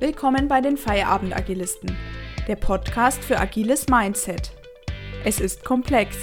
Willkommen 0.00 0.48
bei 0.48 0.60
den 0.60 0.76
Feierabend-Agilisten, 0.76 1.96
der 2.48 2.56
Podcast 2.56 3.22
für 3.22 3.38
agiles 3.38 3.86
Mindset. 3.88 4.50
Es 5.24 5.38
ist 5.38 5.64
komplex. 5.64 6.16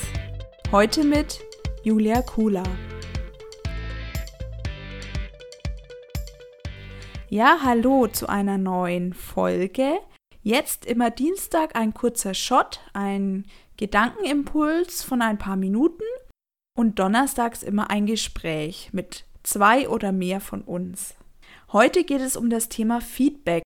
Heute 0.73 1.05
mit 1.05 1.39
Julia 1.81 2.21
Kula. 2.21 2.63
Ja, 7.29 7.59
hallo 7.63 8.07
zu 8.07 8.27
einer 8.27 8.57
neuen 8.57 9.13
Folge. 9.13 9.99
Jetzt 10.43 10.85
immer 10.85 11.09
Dienstag 11.09 11.77
ein 11.77 11.93
kurzer 11.93 12.33
Shot, 12.33 12.81
ein 12.91 13.45
Gedankenimpuls 13.77 15.01
von 15.01 15.21
ein 15.21 15.37
paar 15.37 15.55
Minuten 15.55 16.03
und 16.77 16.99
donnerstags 16.99 17.63
immer 17.63 17.89
ein 17.89 18.05
Gespräch 18.05 18.89
mit 18.91 19.23
zwei 19.43 19.87
oder 19.87 20.11
mehr 20.11 20.41
von 20.41 20.61
uns. 20.61 21.15
Heute 21.73 22.03
geht 22.03 22.19
es 22.19 22.35
um 22.35 22.49
das 22.49 22.67
Thema 22.67 22.99
Feedback. 22.99 23.63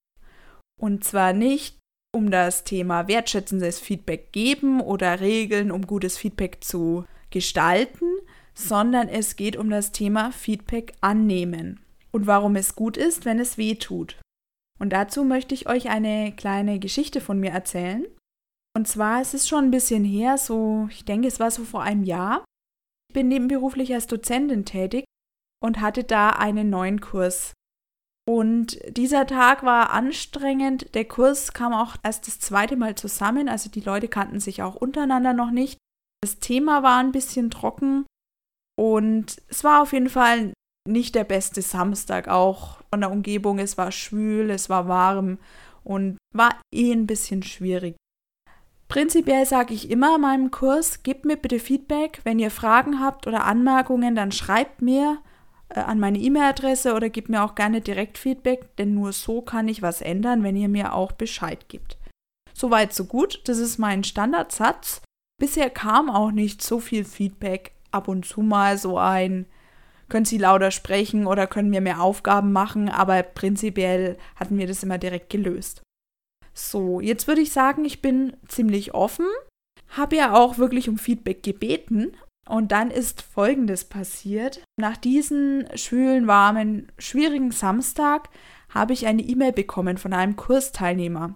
Und 0.79 1.03
zwar 1.03 1.33
nicht 1.33 1.79
um 2.13 2.29
das 2.29 2.63
Thema 2.63 3.07
wertschätzendes 3.07 3.79
Feedback 3.79 4.31
geben 4.31 4.79
oder 4.79 5.21
Regeln, 5.21 5.71
um 5.71 5.87
gutes 5.87 6.17
Feedback 6.17 6.63
zu 6.63 7.05
gestalten, 7.31 8.05
sondern 8.53 9.09
es 9.09 9.35
geht 9.35 9.57
um 9.57 9.69
das 9.69 9.91
Thema 9.91 10.31
Feedback 10.31 10.93
annehmen 11.01 11.79
und 12.11 12.27
warum 12.27 12.55
es 12.55 12.75
gut 12.75 12.95
ist, 12.95 13.25
wenn 13.25 13.39
es 13.39 13.57
weh 13.57 13.75
tut. 13.75 14.21
Und 14.79 14.93
dazu 14.93 15.23
möchte 15.23 15.55
ich 15.55 15.67
euch 15.67 15.89
eine 15.89 16.31
kleine 16.33 16.79
Geschichte 16.79 17.21
von 17.21 17.39
mir 17.39 17.51
erzählen. 17.51 18.05
Und 18.75 18.87
zwar 18.87 19.21
ist 19.21 19.33
es 19.33 19.47
schon 19.47 19.65
ein 19.65 19.71
bisschen 19.71 20.05
her, 20.05 20.37
so, 20.37 20.87
ich 20.91 21.05
denke, 21.05 21.27
es 21.27 21.39
war 21.39 21.49
so 21.49 21.63
vor 21.63 21.81
einem 21.81 22.03
Jahr. 22.03 22.45
Ich 23.09 23.15
bin 23.15 23.29
nebenberuflich 23.29 23.93
als 23.93 24.07
Dozentin 24.07 24.63
tätig 24.63 25.05
und 25.61 25.81
hatte 25.81 26.03
da 26.03 26.29
einen 26.29 26.69
neuen 26.69 27.01
Kurs 27.01 27.53
und 28.27 28.79
dieser 28.89 29.27
Tag 29.27 29.63
war 29.63 29.91
anstrengend. 29.91 30.95
Der 30.95 31.05
Kurs 31.05 31.53
kam 31.53 31.73
auch 31.73 31.95
erst 32.01 32.27
das 32.27 32.39
zweite 32.39 32.75
Mal 32.75 32.95
zusammen. 32.95 33.47
Also 33.47 33.69
die 33.69 33.81
Leute 33.81 34.07
kannten 34.07 34.39
sich 34.39 34.63
auch 34.63 34.75
untereinander 34.75 35.33
noch 35.33 35.51
nicht. 35.51 35.77
Das 36.21 36.39
Thema 36.39 36.81
war 36.81 36.97
ein 36.99 37.11
bisschen 37.11 37.51
trocken. 37.51 38.05
Und 38.77 39.41
es 39.47 39.63
war 39.63 39.81
auf 39.81 39.93
jeden 39.93 40.09
Fall 40.09 40.53
nicht 40.87 41.13
der 41.15 41.23
beste 41.23 41.61
Samstag, 41.61 42.27
auch 42.27 42.79
von 42.89 43.01
der 43.01 43.11
Umgebung. 43.11 43.59
Es 43.59 43.77
war 43.77 43.91
schwül, 43.91 44.49
es 44.49 44.69
war 44.69 44.87
warm 44.87 45.37
und 45.83 46.17
war 46.33 46.59
eh 46.73 46.91
ein 46.91 47.05
bisschen 47.05 47.43
schwierig. 47.43 47.95
Prinzipiell 48.87 49.45
sage 49.45 49.73
ich 49.73 49.89
immer 49.89 50.15
in 50.15 50.21
meinem 50.21 50.51
Kurs, 50.51 51.03
gebt 51.03 51.25
mir 51.25 51.37
bitte 51.37 51.59
Feedback. 51.59 52.21
Wenn 52.23 52.39
ihr 52.39 52.51
Fragen 52.51 52.99
habt 52.99 53.27
oder 53.27 53.45
Anmerkungen, 53.45 54.15
dann 54.15 54.31
schreibt 54.31 54.81
mir 54.81 55.19
an 55.69 55.99
meine 55.99 56.19
E-Mail-Adresse 56.19 56.93
oder 56.93 57.09
gebt 57.09 57.29
mir 57.29 57.43
auch 57.43 57.55
gerne 57.55 57.81
direkt 57.81 58.17
Feedback, 58.17 58.75
denn 58.77 58.93
nur 58.93 59.13
so 59.13 59.41
kann 59.41 59.67
ich 59.67 59.81
was 59.81 60.01
ändern, 60.01 60.43
wenn 60.43 60.55
ihr 60.55 60.69
mir 60.69 60.93
auch 60.93 61.11
Bescheid 61.11 61.67
gibt. 61.67 61.97
Soweit, 62.53 62.93
so 62.93 63.05
gut. 63.05 63.41
Das 63.45 63.57
ist 63.57 63.77
mein 63.77 64.03
Standardsatz. 64.03 65.01
Bisher 65.37 65.69
kam 65.69 66.09
auch 66.09 66.31
nicht 66.31 66.61
so 66.61 66.79
viel 66.79 67.03
Feedback. 67.03 67.73
Ab 67.91 68.07
und 68.07 68.25
zu 68.25 68.41
mal 68.41 68.77
so 68.77 68.97
ein, 68.97 69.45
können 70.09 70.25
Sie 70.25 70.37
lauter 70.37 70.71
sprechen 70.71 71.25
oder 71.25 71.47
können 71.47 71.71
wir 71.71 71.81
mehr 71.81 72.01
Aufgaben 72.01 72.51
machen, 72.51 72.89
aber 72.89 73.23
prinzipiell 73.23 74.17
hatten 74.35 74.57
wir 74.57 74.67
das 74.67 74.83
immer 74.83 74.97
direkt 74.97 75.29
gelöst. 75.29 75.81
So, 76.53 76.99
jetzt 76.99 77.27
würde 77.27 77.41
ich 77.41 77.51
sagen, 77.51 77.85
ich 77.85 78.01
bin 78.01 78.35
ziemlich 78.47 78.93
offen, 78.93 79.25
habe 79.89 80.15
ja 80.15 80.33
auch 80.33 80.57
wirklich 80.57 80.89
um 80.89 80.97
Feedback 80.97 81.43
gebeten, 81.43 82.15
und 82.47 82.71
dann 82.71 82.91
ist 82.91 83.21
Folgendes 83.21 83.85
passiert. 83.85 84.61
Nach 84.79 84.97
diesem 84.97 85.65
schwülen, 85.75 86.27
warmen, 86.27 86.91
schwierigen 86.97 87.51
Samstag 87.51 88.29
habe 88.69 88.93
ich 88.93 89.07
eine 89.07 89.21
E-Mail 89.21 89.51
bekommen 89.51 89.97
von 89.97 90.13
einem 90.13 90.35
Kursteilnehmer. 90.35 91.35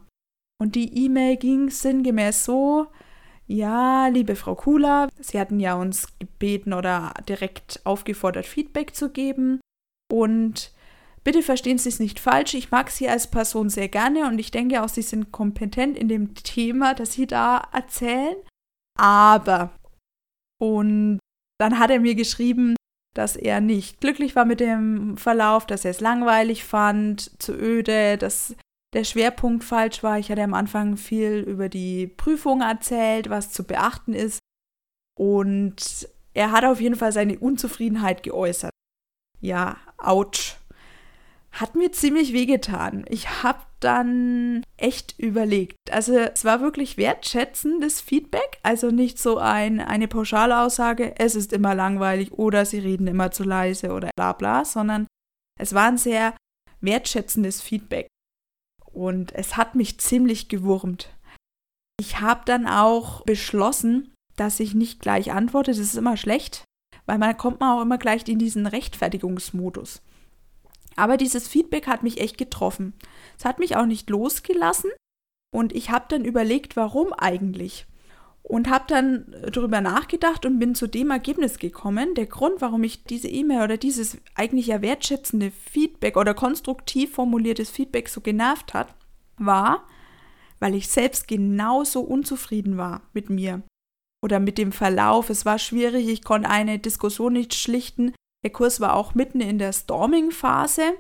Und 0.62 0.76
die 0.76 1.06
E-Mail 1.06 1.38
ging 1.38 1.70
sinngemäß 1.70 2.44
so, 2.44 2.88
ja, 3.48 4.08
liebe 4.08 4.36
Frau 4.36 4.54
Kula, 4.54 5.10
Sie 5.20 5.39
hatten 5.39 5.60
ja 5.60 5.76
uns 5.76 6.08
gebeten 6.20 6.73
oder 6.73 7.14
direkt 7.28 7.82
aufgefordert, 7.86 8.45
Feedback 8.45 8.94
zu 8.94 9.10
geben. 9.10 9.60
Und 10.12 10.72
bitte 11.23 11.42
verstehen 11.42 11.80
Sie 11.80 11.89
es 11.89 12.00
nicht 12.00 12.20
falsch, 12.20 12.54
ich 12.54 12.70
mag 12.70 12.92
Sie 12.92 13.10
als 13.10 13.32
Person 13.32 13.70
sehr 13.70 13.88
gerne 13.88 14.28
und 14.28 14.38
ich 14.38 14.52
denke 14.52 14.83
auch, 14.83 14.89
Sie 14.89 15.02
sind 15.02 15.32
kompetent 15.32 15.98
in 15.98 16.10
dem 16.10 16.36
Thema, 16.36 16.94
das 16.94 17.14
Sie 17.14 17.26
da 17.26 17.67
erzählen. 17.72 18.36
Aber 19.00 19.72
und 20.61 21.20
dann 21.59 21.80
hat 21.80 21.89
er 21.89 21.99
mir 21.99 22.15
geschrieben, 22.15 22.75
dass 23.15 23.36
er 23.36 23.59
nicht 23.59 23.99
glücklich 24.02 24.36
war 24.36 24.45
mit 24.45 24.59
dem 24.59 25.17
Verlauf, 25.17 25.65
dass 25.65 25.83
er 25.83 25.92
es 25.92 25.99
langweilig 25.99 26.64
fand, 26.64 27.42
zu 27.42 27.53
öde, 27.53 28.17
dass 28.17 28.55
der 28.93 29.03
Schwerpunkt 29.03 29.64
falsch 29.64 30.03
war. 30.03 30.20
Ich 30.20 30.31
hatte 30.31 30.43
am 30.43 30.53
Anfang 30.53 30.97
viel 30.97 31.39
über 31.39 31.70
die 31.70 32.08
Prüfung 32.08 32.61
erzählt, 32.61 33.30
was 33.30 33.52
zu 33.52 33.64
beachten 33.64 34.14
ist. 34.14 34.39
Und 35.17 36.08
er 36.33 36.52
hat 36.52 36.64
auf 36.64 36.80
jeden 36.80 36.95
Fall 36.95 37.11
seine 37.11 37.37
Unzufriedenheit 37.37 38.23
geäußert. 38.23 38.71
Ja, 39.41 39.77
ouch 39.97 40.58
hat 41.52 41.76
mir 41.76 41.92
ziemlich 41.92 42.33
wehgetan. 42.33 43.05
Ich 43.10 43.43
habe 43.43 43.60
dann 43.80 44.64
echt 44.77 45.17
überlegt. 45.17 45.77
Also 45.92 46.17
es 46.17 46.45
war 46.45 46.61
wirklich 46.61 46.98
wertschätzendes 46.98 48.02
Feedback, 48.02 48.60
also 48.61 48.92
nicht 48.92 49.17
so 49.20 49.37
ein, 49.37 49.80
eine 49.80 50.08
pauschale 50.08 50.59
Aussage, 50.59 51.17
es 51.17 51.36
ist 51.36 51.54
immer 51.54 51.76
langweilig 51.76 52.32
oder 52.33 52.65
sie 52.65 52.80
reden 52.80 53.08
immer 53.08 53.32
zu 53.32 53.43
leise 53.43 53.93
oder 53.93 54.09
bla 54.15 54.33
bla, 54.33 54.65
sondern 54.65 55.08
es 55.59 55.73
war 55.73 55.88
ein 55.88 55.98
sehr 55.98 56.36
wertschätzendes 56.82 57.61
Feedback. 57.61 58.08
Und 58.92 59.33
es 59.33 59.55
hat 59.55 59.76
mich 59.76 59.99
ziemlich 59.99 60.49
gewurmt. 60.49 61.09
Ich 61.99 62.20
habe 62.20 62.42
dann 62.45 62.67
auch 62.67 63.23
beschlossen, 63.23 64.14
dass 64.36 64.59
ich 64.59 64.73
nicht 64.73 65.02
gleich 65.02 65.32
antworte. 65.32 65.71
Das 65.71 65.80
ist 65.80 65.95
immer 65.95 66.17
schlecht, 66.17 66.64
weil 67.05 67.17
man 67.17 67.38
kommt 67.38 67.59
man 67.59 67.77
auch 67.77 67.82
immer 67.82 67.98
gleich 67.98 68.27
in 68.27 68.39
diesen 68.39 68.65
Rechtfertigungsmodus. 68.65 70.02
Aber 70.99 71.15
dieses 71.15 71.48
Feedback 71.48 71.87
hat 71.87 72.04
mich 72.04 72.20
echt 72.20 72.37
getroffen. 72.37 72.93
Es 73.37 73.45
hat 73.45 73.58
mich 73.58 73.77
auch 73.77 73.86
nicht 73.86 74.10
losgelassen 74.10 74.92
und 75.55 75.73
ich 75.73 75.89
habe 75.89 76.05
dann 76.10 76.26
überlegt, 76.26 76.76
warum 76.76 77.14
eigentlich. 77.14 77.86
Und 78.43 78.70
habe 78.70 78.86
dann 78.87 79.33
darüber 79.52 79.80
nachgedacht 79.80 80.45
und 80.45 80.59
bin 80.59 80.76
zu 80.76 80.88
dem 80.88 81.11
Ergebnis 81.11 81.58
gekommen. 81.58 82.15
Der 82.15 82.26
Grund, 82.26 82.61
warum 82.61 82.83
ich 82.83 83.04
diese 83.04 83.30
E-Mail 83.30 83.64
oder 83.64 83.77
dieses 83.77 84.17
eigentlich 84.36 84.67
ja 84.67 84.82
wertschätzende 84.82 85.52
Feedback 85.52 86.17
oder 86.17 86.33
konstruktiv 86.33 87.14
formuliertes 87.14 87.70
Feedback 87.70 88.09
so 88.09 88.21
genervt 88.21 88.73
hat, 88.73 88.93
war, 89.38 89.88
weil 90.59 90.76
ich 90.76 90.89
selbst 90.89 91.27
genauso 91.27 92.02
unzufrieden 92.02 92.77
war 92.77 93.04
mit 93.14 93.30
mir 93.30 93.61
oder 94.21 94.39
mit 94.39 94.58
dem 94.58 94.73
Verlauf. 94.73 95.30
Es 95.30 95.45
war 95.45 95.59
schwierig, 95.59 96.08
ich 96.09 96.23
konnte 96.23 96.49
eine 96.49 96.80
Diskussion 96.80 97.33
nicht 97.33 97.54
schlichten, 97.54 98.14
der 98.44 98.52
Kurs 98.52 98.80
war 98.80 98.95
auch 98.95 99.16
mitten 99.16 99.42
in 99.42 99.60
der 99.60 99.73
Storming-Phase. 99.73 100.94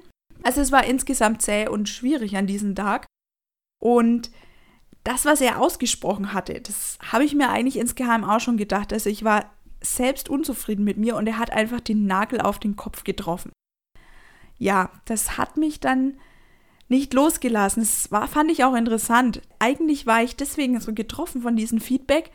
Also 0.43 0.61
es 0.61 0.71
war 0.71 0.85
insgesamt 0.85 1.41
zäh 1.41 1.67
und 1.67 1.89
schwierig 1.89 2.37
an 2.37 2.47
diesem 2.47 2.75
Tag. 2.75 3.05
Und 3.81 4.31
das, 5.03 5.25
was 5.25 5.41
er 5.41 5.59
ausgesprochen 5.59 6.33
hatte, 6.33 6.59
das 6.61 6.97
habe 7.11 7.23
ich 7.23 7.33
mir 7.33 7.49
eigentlich 7.49 7.77
insgeheim 7.77 8.23
auch 8.23 8.39
schon 8.39 8.57
gedacht. 8.57 8.91
Also 8.91 9.09
ich 9.09 9.23
war 9.23 9.49
selbst 9.81 10.29
unzufrieden 10.29 10.83
mit 10.83 10.97
mir 10.97 11.15
und 11.15 11.27
er 11.27 11.37
hat 11.37 11.51
einfach 11.51 11.79
den 11.79 12.05
Nagel 12.05 12.41
auf 12.41 12.59
den 12.59 12.75
Kopf 12.75 13.03
getroffen. 13.03 13.51
Ja, 14.57 14.91
das 15.05 15.37
hat 15.37 15.55
mich 15.55 15.79
dann 15.79 16.19
nicht 16.89 17.13
losgelassen. 17.13 17.81
Das 17.81 18.11
war, 18.11 18.27
fand 18.27 18.51
ich 18.51 18.63
auch 18.65 18.75
interessant. 18.75 19.41
Eigentlich 19.59 20.05
war 20.05 20.21
ich 20.21 20.35
deswegen 20.35 20.79
so 20.81 20.93
getroffen 20.93 21.41
von 21.41 21.55
diesem 21.55 21.79
Feedback, 21.79 22.31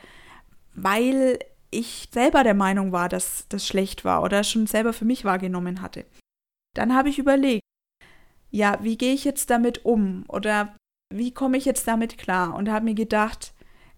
weil 0.75 1.39
ich 1.75 2.09
selber 2.13 2.45
der 2.45 2.55
Meinung 2.55 2.93
war, 2.93 3.09
dass 3.09 3.47
das 3.49 3.67
schlecht 3.67 4.05
war 4.05 4.23
oder 4.23 4.45
schon 4.45 4.67
selber 4.67 4.93
für 4.93 5.05
mich 5.05 5.25
wahrgenommen 5.25 5.83
hatte. 5.83 6.05
Dann 6.75 6.95
habe 6.95 7.09
ich 7.09 7.19
überlegt, 7.19 7.63
ja, 8.51 8.79
wie 8.83 8.97
gehe 8.97 9.15
ich 9.15 9.25
jetzt 9.25 9.51
damit 9.51 9.85
um 9.85 10.25
oder 10.29 10.77
wie 11.13 11.33
komme 11.33 11.57
ich 11.57 11.65
jetzt 11.65 11.87
damit 11.87 12.19
klar 12.19 12.55
und 12.55 12.71
habe 12.71 12.85
mir 12.85 12.95
gedacht, 12.95 13.53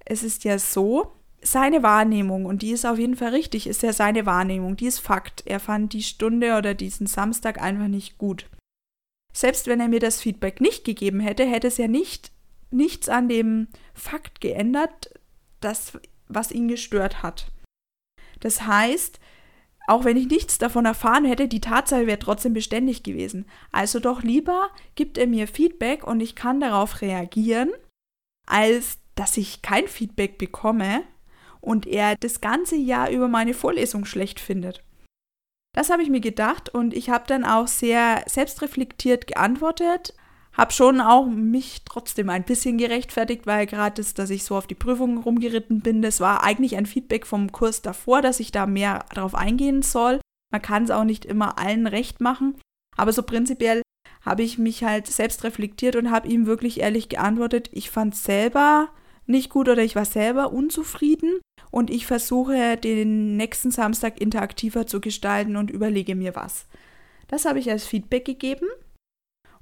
es 0.05 0.23
ist 0.23 0.45
ja 0.45 0.59
so, 0.59 1.13
seine 1.43 1.83
Wahrnehmung, 1.83 2.45
und 2.45 2.63
die 2.63 2.71
ist 2.71 2.85
auf 2.85 2.99
jeden 2.99 3.17
Fall 3.17 3.31
richtig, 3.31 3.67
ist 3.67 3.83
ja 3.83 3.93
seine 3.93 4.27
Wahrnehmung, 4.27 4.77
die 4.77 4.87
ist 4.87 4.99
Fakt. 4.99 5.43
Er 5.47 5.61
fand 5.61 5.93
die 5.93 6.03
Stunde 6.03 6.57
oder 6.57 6.75
diesen 6.75 7.07
Samstag 7.07 7.61
einfach 7.61 7.89
nicht 7.89 8.19
gut. 8.19 8.47
Selbst 9.33 9.67
wenn 9.67 9.81
er 9.81 9.89
mir 9.89 10.01
das 10.01 10.21
Feedback 10.21 10.61
nicht 10.61 10.85
gegeben 10.85 11.21
hätte, 11.21 11.45
hätte 11.45 11.69
es 11.69 11.77
ja 11.77 11.89
nicht 11.89 12.33
nichts 12.71 13.09
an 13.09 13.29
dem 13.29 13.69
Fakt 13.95 14.41
geändert, 14.41 15.11
das, 15.61 15.99
was 16.29 16.51
ihn 16.51 16.69
gestört 16.69 17.23
hat. 17.23 17.53
Das 18.41 18.67
heißt, 18.67 19.19
auch 19.87 20.05
wenn 20.05 20.17
ich 20.17 20.27
nichts 20.27 20.59
davon 20.59 20.85
erfahren 20.85 21.25
hätte, 21.25 21.47
die 21.49 21.61
Tatsache 21.61 22.07
wäre 22.07 22.19
trotzdem 22.19 22.53
beständig 22.53 23.03
gewesen. 23.03 23.47
Also 23.71 24.01
doch 24.01 24.23
lieber 24.23 24.71
gibt 24.97 25.17
er 25.17 25.27
mir 25.27 25.47
Feedback 25.47 26.05
und 26.05 26.21
ich 26.21 26.35
kann 26.35 26.61
darauf 26.61 27.01
reagieren, 27.03 27.71
als 28.47 28.99
dass 29.15 29.37
ich 29.37 29.63
kein 29.63 29.87
Feedback 29.87 30.39
bekomme 30.39 31.03
und 31.61 31.87
er 31.87 32.17
das 32.17 32.41
ganze 32.41 32.77
Jahr 32.77 33.11
über 33.11 33.29
meine 33.29 33.55
Vorlesung 33.55 34.05
schlecht 34.05 34.41
findet. 34.41 34.83
Das 35.73 35.91
habe 35.91 36.03
ich 36.03 36.09
mir 36.09 36.21
gedacht 36.21 36.69
und 36.69 36.95
ich 36.95 37.11
habe 37.11 37.25
dann 37.27 37.45
auch 37.45 37.69
sehr 37.69 38.25
selbstreflektiert 38.27 39.27
geantwortet, 39.27 40.15
habe 40.57 40.73
schon 40.73 41.01
auch 41.01 41.27
mich 41.27 41.83
trotzdem 41.85 42.31
ein 42.31 42.45
bisschen 42.45 42.79
gerechtfertigt, 42.79 43.47
weil 43.47 43.67
gerade 43.67 43.97
das, 43.97 44.15
dass 44.15 44.31
ich 44.31 44.45
so 44.45 44.57
auf 44.57 44.67
die 44.67 44.75
Prüfung 44.75 45.19
rumgeritten 45.19 45.81
bin, 45.81 46.01
das 46.01 46.21
war 46.21 46.43
eigentlich 46.43 46.77
ein 46.77 46.87
Feedback 46.87 47.27
vom 47.27 47.53
Kurs 47.53 47.83
davor, 47.83 48.23
dass 48.23 48.41
ich 48.41 48.53
da 48.53 48.67
mehr 48.67 49.05
darauf 49.15 49.35
eingehen 49.35 49.83
soll. 49.83 50.21
Man 50.51 50.63
kann 50.63 50.85
es 50.85 50.91
auch 50.91 51.05
nicht 51.05 51.25
immer 51.25 51.59
allen 51.59 51.87
recht 51.87 52.21
machen, 52.21 52.57
aber 52.97 53.13
so 53.13 53.23
prinzipiell 53.23 53.83
habe 54.23 54.43
ich 54.43 54.59
mich 54.59 54.83
halt 54.83 55.07
selbst 55.07 55.45
reflektiert 55.45 55.95
und 55.95 56.11
habe 56.11 56.29
ihm 56.29 56.47
wirklich 56.47 56.81
ehrlich 56.81 57.09
geantwortet, 57.09 57.69
ich 57.73 57.91
fand 57.91 58.17
selber 58.17 58.89
nicht 59.27 59.51
gut 59.51 59.69
oder 59.69 59.83
ich 59.83 59.95
war 59.95 60.05
selber 60.05 60.53
unzufrieden 60.53 61.41
und 61.71 61.91
ich 61.91 62.07
versuche 62.07 62.77
den 62.77 63.37
nächsten 63.37 63.71
Samstag 63.71 64.21
interaktiver 64.21 64.87
zu 64.87 65.01
gestalten 65.01 65.57
und 65.57 65.71
überlege 65.71 66.15
mir 66.15 66.35
was. 66.35 66.67
Das 67.29 67.45
habe 67.45 67.59
ich 67.59 67.71
als 67.71 67.87
Feedback 67.87 68.25
gegeben 68.25 68.67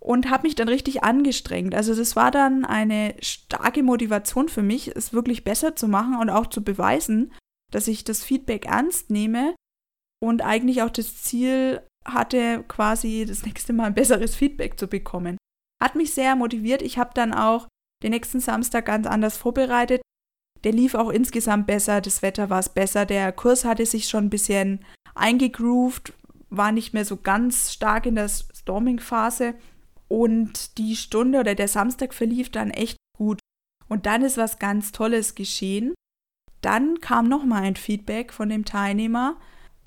und 0.04 0.28
habe 0.28 0.46
mich 0.46 0.54
dann 0.54 0.68
richtig 0.68 1.02
angestrengt. 1.02 1.74
Also 1.74 1.94
das 1.94 2.14
war 2.14 2.30
dann 2.30 2.66
eine 2.66 3.14
starke 3.20 3.82
Motivation 3.82 4.50
für 4.50 4.62
mich, 4.62 4.94
es 4.94 5.14
wirklich 5.14 5.44
besser 5.44 5.76
zu 5.76 5.88
machen 5.88 6.18
und 6.20 6.28
auch 6.28 6.46
zu 6.46 6.62
beweisen, 6.62 7.32
dass 7.72 7.88
ich 7.88 8.04
das 8.04 8.22
Feedback 8.22 8.66
ernst 8.66 9.10
nehme 9.10 9.54
und 10.22 10.42
eigentlich 10.42 10.82
auch 10.82 10.90
das 10.90 11.22
Ziel 11.22 11.80
hatte, 12.04 12.64
quasi 12.68 13.24
das 13.26 13.46
nächste 13.46 13.72
Mal 13.72 13.86
ein 13.86 13.94
besseres 13.94 14.36
Feedback 14.36 14.78
zu 14.78 14.88
bekommen. 14.88 15.38
Hat 15.82 15.94
mich 15.94 16.12
sehr 16.12 16.36
motiviert. 16.36 16.82
Ich 16.82 16.98
habe 16.98 17.12
dann 17.14 17.32
auch 17.32 17.66
den 18.02 18.10
nächsten 18.10 18.40
Samstag 18.40 18.84
ganz 18.84 19.06
anders 19.06 19.38
vorbereitet. 19.38 20.02
Der 20.64 20.72
lief 20.72 20.94
auch 20.94 21.08
insgesamt 21.08 21.66
besser, 21.66 22.02
das 22.02 22.20
Wetter 22.20 22.50
war 22.50 22.60
es 22.60 22.68
besser, 22.68 23.06
der 23.06 23.32
Kurs 23.32 23.64
hatte 23.64 23.86
sich 23.86 24.08
schon 24.08 24.26
ein 24.26 24.30
bisschen 24.30 24.84
eingegroovt, 25.14 26.12
war 26.50 26.72
nicht 26.72 26.92
mehr 26.92 27.06
so 27.06 27.16
ganz 27.16 27.72
stark 27.72 28.04
in 28.04 28.14
der 28.14 28.28
Storming-Phase 28.28 29.54
und 30.08 30.78
die 30.78 30.96
Stunde 30.96 31.40
oder 31.40 31.54
der 31.54 31.68
Samstag 31.68 32.14
verlief 32.14 32.50
dann 32.50 32.70
echt 32.70 32.96
gut. 33.16 33.40
Und 33.88 34.06
dann 34.06 34.22
ist 34.22 34.36
was 34.36 34.58
ganz 34.58 34.92
Tolles 34.92 35.34
geschehen. 35.34 35.94
Dann 36.60 37.00
kam 37.00 37.28
nochmal 37.28 37.62
ein 37.62 37.76
Feedback 37.76 38.32
von 38.32 38.48
dem 38.48 38.64
Teilnehmer 38.64 39.38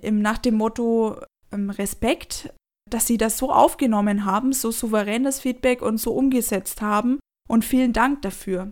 nach 0.01 0.37
dem 0.37 0.55
Motto 0.55 1.19
ähm, 1.51 1.69
Respekt, 1.69 2.53
dass 2.89 3.07
sie 3.07 3.17
das 3.17 3.37
so 3.37 3.51
aufgenommen 3.51 4.25
haben, 4.25 4.53
so 4.53 4.71
souverän 4.71 5.23
das 5.23 5.39
Feedback 5.39 5.81
und 5.81 5.97
so 5.97 6.13
umgesetzt 6.13 6.81
haben. 6.81 7.19
Und 7.49 7.65
vielen 7.65 7.93
Dank 7.93 8.21
dafür. 8.21 8.71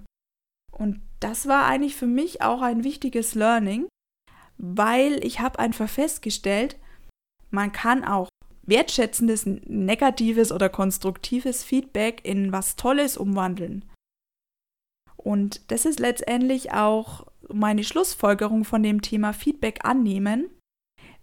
Und 0.72 1.02
das 1.20 1.48
war 1.48 1.66
eigentlich 1.66 1.96
für 1.96 2.08
mich 2.08 2.42
auch 2.42 2.62
ein 2.62 2.84
wichtiges 2.84 3.34
Learning, 3.36 3.88
weil 4.58 5.24
ich 5.26 5.40
habe 5.40 5.60
einfach 5.60 5.90
festgestellt, 5.90 6.78
man 7.50 7.72
kann 7.72 8.04
auch 8.04 8.30
wertschätzendes, 8.66 9.46
negatives 9.46 10.52
oder 10.52 10.70
konstruktives 10.70 11.64
Feedback 11.64 12.22
in 12.24 12.52
was 12.52 12.76
Tolles 12.76 13.18
umwandeln. 13.18 13.86
Und 15.18 15.72
das 15.72 15.86
ist 15.86 16.00
letztendlich 16.00 16.72
auch 16.72 17.26
meine 17.50 17.84
Schlussfolgerung 17.84 18.64
von 18.64 18.84
dem 18.84 19.02
Thema 19.02 19.34
Feedback 19.34 19.84
annehmen. 19.84 20.50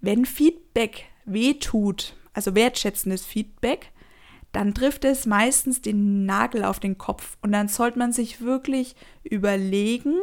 Wenn 0.00 0.25
Feedback 0.25 1.05
wehtut, 1.25 2.17
also 2.33 2.55
wertschätzendes 2.55 3.25
Feedback, 3.25 3.93
dann 4.50 4.75
trifft 4.75 5.05
es 5.05 5.25
meistens 5.25 5.81
den 5.81 6.27
Nagel 6.27 6.65
auf 6.65 6.79
den 6.79 6.99
Kopf. 6.99 7.38
Und 7.43 7.53
dann 7.53 7.69
sollte 7.69 7.99
man 7.99 8.12
sich 8.12 8.41
wirklich 8.43 8.97
überlegen, 9.23 10.17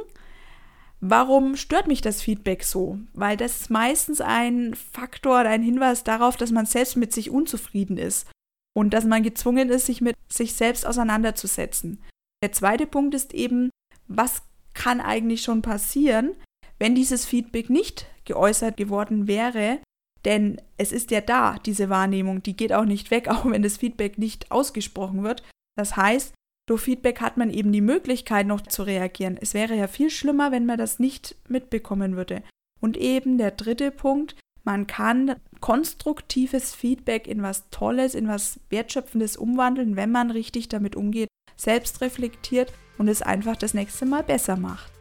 Warum 1.02 1.56
stört 1.56 1.88
mich 1.88 2.02
das 2.02 2.22
Feedback 2.22 2.64
so? 2.64 3.00
Weil 3.14 3.38
das 3.38 3.62
ist 3.62 3.70
meistens 3.70 4.20
ein 4.20 4.74
Faktor 4.74 5.42
oder 5.42 5.50
ein 5.50 5.64
Hinweis 5.64 6.04
darauf, 6.04 6.36
dass 6.36 6.52
man 6.52 6.66
selbst 6.66 6.98
mit 6.98 7.14
sich 7.14 7.30
unzufrieden 7.30 7.98
ist 7.98 8.30
und 8.76 8.94
dass 8.94 9.06
man 9.06 9.24
gezwungen 9.24 9.70
ist, 9.70 9.86
sich 9.86 10.02
mit 10.02 10.16
sich 10.32 10.54
selbst 10.54 10.86
auseinanderzusetzen. 10.86 12.04
Der 12.44 12.52
zweite 12.52 12.86
Punkt 12.86 13.16
ist 13.16 13.34
eben, 13.34 13.70
was 14.08 14.42
kann 14.74 15.00
eigentlich 15.00 15.42
schon 15.42 15.62
passieren, 15.62 16.36
wenn 16.80 16.96
dieses 16.96 17.26
Feedback 17.26 17.70
nicht 17.70 18.06
geäußert 18.26 18.76
geworden 18.76 19.28
wäre? 19.28 19.80
Denn 20.26 20.62
es 20.78 20.92
ist 20.92 21.12
ja 21.12 21.22
da, 21.22 21.58
diese 21.60 21.90
Wahrnehmung, 21.90 22.44
die 22.44 22.58
geht 22.58 22.74
auch 22.74 22.86
nicht 22.86 23.10
weg, 23.10 23.28
auch 23.30 23.46
wenn 23.46 23.64
das 23.64 23.78
Feedback 23.78 24.18
nicht 24.18 24.52
ausgesprochen 24.52 25.24
wird. 25.24 25.44
Das 25.78 25.96
heißt, 25.96 26.34
durch 26.70 26.84
Feedback 26.84 27.20
hat 27.20 27.36
man 27.36 27.50
eben 27.50 27.72
die 27.72 27.82
Möglichkeit 27.82 28.46
noch 28.46 28.62
zu 28.62 28.84
reagieren. 28.84 29.40
Es 29.42 29.56
wäre 29.56 29.74
ja 29.74 29.88
viel 29.88 30.12
schlimmer, 30.12 30.52
wenn 30.52 30.68
man 30.68 30.78
das 30.78 31.00
nicht 31.00 31.36
mitbekommen 31.48 32.16
würde. 32.16 32.44
Und 32.80 32.96
eben 32.96 33.40
der 33.40 33.50
dritte 33.50 33.90
Punkt, 33.90 34.36
man 34.64 34.86
kann 34.86 35.38
konstruktives 35.62 36.76
Feedback 36.76 37.28
in 37.28 37.42
was 37.42 37.72
Tolles, 37.72 38.14
in 38.14 38.28
was 38.28 38.60
Wertschöpfendes 38.70 39.36
umwandeln, 39.36 39.96
wenn 39.96 40.12
man 40.12 40.30
richtig 40.30 40.70
damit 40.70 40.96
umgeht, 40.96 41.28
selbst 41.56 42.02
reflektiert 42.02 42.72
und 43.00 43.08
es 43.08 43.24
einfach 43.24 43.56
das 43.56 43.74
nächste 43.74 44.06
Mal 44.06 44.22
besser 44.22 44.56
macht. 44.56 44.92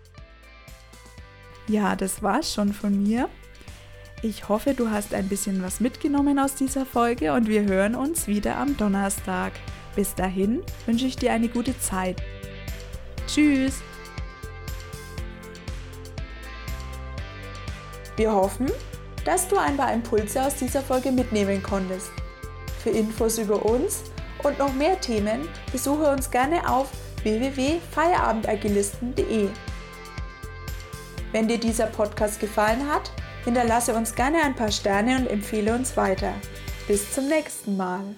Ja, 1.68 1.96
das 1.96 2.22
war's 2.22 2.54
schon 2.54 2.72
von 2.72 3.02
mir. 3.02 3.28
Ich 4.22 4.48
hoffe, 4.48 4.72
du 4.72 4.88
hast 4.88 5.12
ein 5.12 5.28
bisschen 5.28 5.62
was 5.62 5.80
mitgenommen 5.80 6.38
aus 6.38 6.54
dieser 6.54 6.86
Folge 6.86 7.34
und 7.34 7.46
wir 7.46 7.64
hören 7.64 7.94
uns 7.94 8.26
wieder 8.26 8.56
am 8.56 8.74
Donnerstag. 8.78 9.52
Bis 9.94 10.14
dahin 10.14 10.62
wünsche 10.86 11.06
ich 11.06 11.16
dir 11.16 11.32
eine 11.32 11.48
gute 11.48 11.78
Zeit. 11.78 12.22
Tschüss! 13.26 13.80
Wir 18.16 18.32
hoffen, 18.32 18.70
dass 19.24 19.48
du 19.48 19.56
ein 19.56 19.76
paar 19.76 19.92
Impulse 19.92 20.44
aus 20.44 20.56
dieser 20.56 20.82
Folge 20.82 21.12
mitnehmen 21.12 21.62
konntest. 21.62 22.10
Für 22.82 22.90
Infos 22.90 23.38
über 23.38 23.64
uns 23.64 24.02
und 24.42 24.58
noch 24.58 24.72
mehr 24.72 25.00
Themen 25.00 25.48
besuche 25.70 26.10
uns 26.10 26.28
gerne 26.30 26.68
auf 26.68 26.90
www.feierabendagilisten.de. 27.22 29.50
Wenn 31.32 31.48
dir 31.48 31.58
dieser 31.58 31.86
Podcast 31.86 32.40
gefallen 32.40 32.88
hat, 32.88 33.12
hinterlasse 33.44 33.94
uns 33.94 34.14
gerne 34.14 34.42
ein 34.42 34.56
paar 34.56 34.70
Sterne 34.70 35.18
und 35.18 35.26
empfehle 35.26 35.74
uns 35.74 35.94
weiter. 35.96 36.32
Bis 36.86 37.12
zum 37.12 37.28
nächsten 37.28 37.76
Mal. 37.76 38.16